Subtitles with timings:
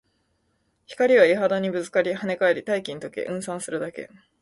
[0.87, 4.09] 光は岩肌にぶつかり、跳ね返り、大気に溶け、霧散するだけ